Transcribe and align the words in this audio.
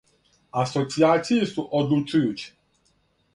Асоцијације 0.61 1.37
су 1.51 1.67
одлучујуће. 1.81 2.49